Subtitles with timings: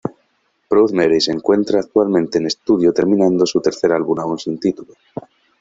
[0.67, 4.95] Proud Mary se encuentra actualmente en estudio terminando su tercer álbum aún sin título.